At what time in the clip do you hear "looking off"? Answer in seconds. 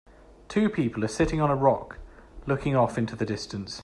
2.47-2.97